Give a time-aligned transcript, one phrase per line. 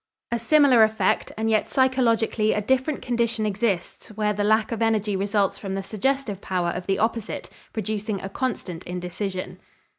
[0.31, 5.15] A similar effect and yet psychologically a different condition exists where the lack of energy
[5.15, 9.59] results from the suggestive power of the opposite, producing a constant indecision.